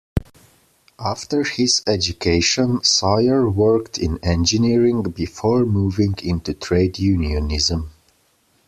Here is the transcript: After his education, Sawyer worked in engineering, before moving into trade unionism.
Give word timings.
After 0.97 1.43
his 1.43 1.83
education, 1.85 2.83
Sawyer 2.83 3.47
worked 3.47 3.99
in 3.99 4.17
engineering, 4.23 5.03
before 5.03 5.63
moving 5.63 6.15
into 6.23 6.55
trade 6.55 6.97
unionism. 6.97 7.91